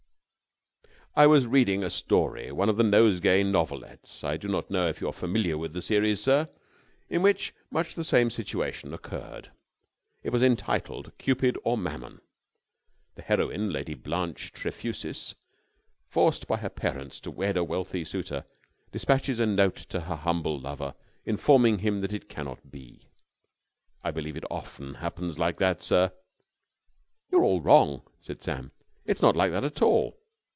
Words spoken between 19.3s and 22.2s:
a note to her humble lover, informing him